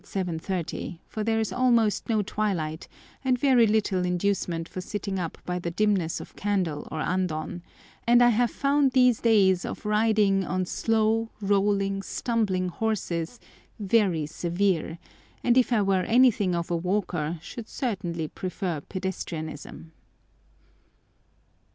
[0.03, 2.87] 30, for there is almost no twilight,
[3.23, 7.61] and very little inducement for sitting up by the dimness of candle or andon,
[8.07, 13.39] and I have found these days of riding on slow, rolling, stumbling horses
[13.77, 14.97] very severe,
[15.43, 19.91] and if I were anything of a walker, should certainly prefer pedestrianism.